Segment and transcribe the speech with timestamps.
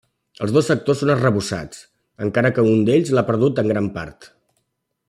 [0.45, 1.83] Els dos sectors són arrebossats,
[2.29, 4.33] encara que un d'ells l'ha perdut en gran part.